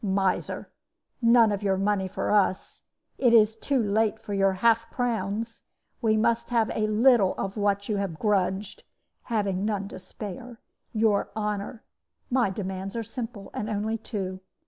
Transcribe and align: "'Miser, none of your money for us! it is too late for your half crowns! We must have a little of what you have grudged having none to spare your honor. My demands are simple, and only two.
"'Miser, 0.03 0.67
none 1.21 1.51
of 1.51 1.61
your 1.61 1.77
money 1.77 2.07
for 2.07 2.31
us! 2.31 2.81
it 3.19 3.35
is 3.35 3.55
too 3.55 3.77
late 3.79 4.17
for 4.17 4.33
your 4.33 4.53
half 4.53 4.89
crowns! 4.89 5.61
We 6.01 6.17
must 6.17 6.49
have 6.49 6.71
a 6.73 6.87
little 6.87 7.35
of 7.35 7.55
what 7.55 7.87
you 7.87 7.97
have 7.97 8.17
grudged 8.17 8.83
having 9.25 9.63
none 9.63 9.87
to 9.89 9.99
spare 9.99 10.59
your 10.91 11.29
honor. 11.35 11.83
My 12.31 12.49
demands 12.49 12.95
are 12.95 13.03
simple, 13.03 13.51
and 13.53 13.69
only 13.69 13.99
two. 13.99 14.39